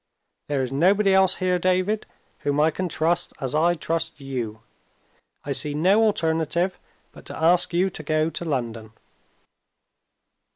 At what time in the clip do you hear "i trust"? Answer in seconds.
3.53-4.19